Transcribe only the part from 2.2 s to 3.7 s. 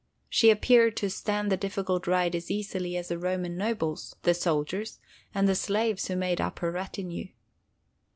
as easily as the Roman